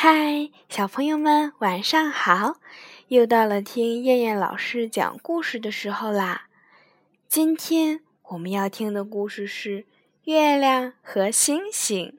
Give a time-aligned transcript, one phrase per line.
[0.00, 2.58] 嗨，小朋友们，晚上好！
[3.08, 6.42] 又到了听燕燕老师讲故事的时候啦。
[7.26, 7.98] 今天
[8.28, 9.80] 我们要听的故事是
[10.22, 12.16] 《月亮和星星》。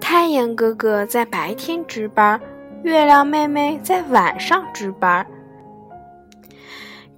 [0.00, 2.40] 太阳哥哥在白天值班，
[2.82, 5.24] 月亮妹妹在晚上值班。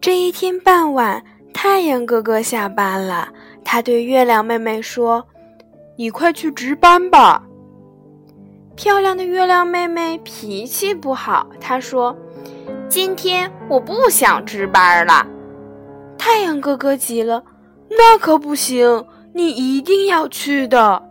[0.02, 1.24] 这一天傍晚，
[1.54, 3.32] 太阳哥哥下班了。
[3.68, 5.26] 他对月亮妹妹说
[5.98, 7.42] ：“你快去值班吧。”
[8.76, 12.16] 漂亮的月亮妹妹脾气不好，她说
[12.88, 15.26] ：“今天我不想值班了。”
[16.16, 17.42] 太阳哥哥急了
[17.90, 21.02] ：“那可不行，你一定要去的。”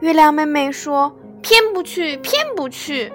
[0.00, 3.12] 月亮妹妹说：“偏不去，偏不去。”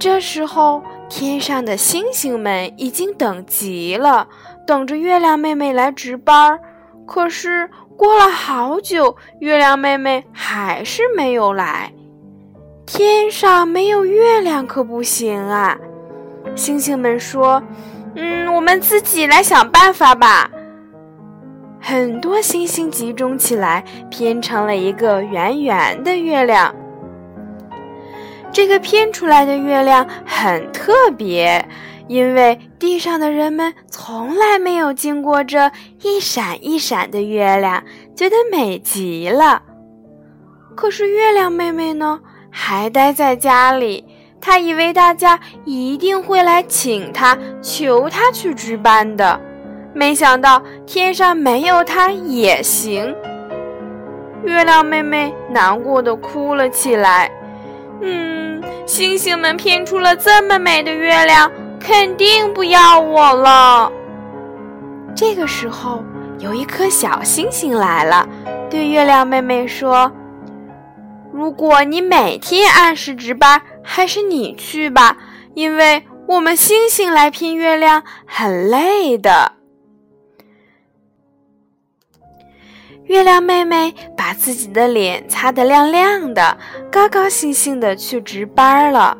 [0.00, 4.26] 这时候，天上的星星们已经等急了。
[4.66, 6.58] 等着月亮妹妹来值班，
[7.06, 7.68] 可是
[7.98, 11.92] 过了好久，月亮妹妹还是没有来。
[12.86, 15.76] 天上没有月亮可不行啊！
[16.56, 17.62] 星星们说
[18.16, 20.50] ：“嗯，我们自己来想办法吧。”
[21.78, 26.74] 很多星星集中起来，拼成了一个圆圆的月亮。
[28.52, 31.66] 这个拼出来的月亮很特别。
[32.08, 35.70] 因为地上的人们从来没有见过这
[36.02, 37.84] 一闪一闪的月亮，
[38.16, 39.62] 觉得美极了。
[40.74, 42.18] 可是月亮妹妹呢，
[42.50, 44.04] 还待在家里。
[44.40, 49.40] 她以为大家一定会来请她，求她去值班的。
[49.94, 53.14] 没想到天上没有她也行。
[54.42, 57.30] 月亮妹妹难过的哭了起来。
[58.02, 61.50] 嗯，星星们拼出了这么美的月亮。
[61.82, 63.90] 肯定不要我了。
[65.16, 66.04] 这个时候，
[66.38, 68.28] 有一颗小星星来了，
[68.68, 70.12] 对月亮妹妹说
[71.32, 75.16] ：“如果你每天按时值班，还是你去吧，
[75.54, 79.52] 因为我们星星来拼月亮很累的。”
[83.04, 83.94] 月亮妹妹
[84.30, 86.56] 把自己的脸擦得亮亮的，
[86.88, 89.18] 高高兴兴的去值班了。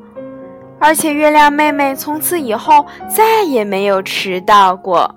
[0.78, 5.12] 而且，月亮妹妹从此以后再也没有迟到过。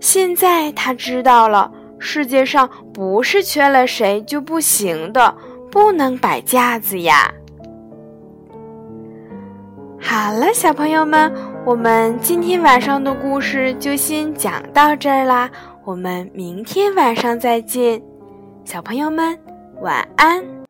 [0.00, 5.34] 现在她知道了，世界上不是缺了谁就不行的，
[5.70, 7.32] 不能摆架子呀。
[9.98, 11.32] 好了，小朋友们，
[11.64, 15.50] 我们今天晚上的故事就先讲到这儿啦，
[15.84, 18.00] 我们明天晚上再见，
[18.64, 19.38] 小朋友们
[19.80, 20.61] 晚安。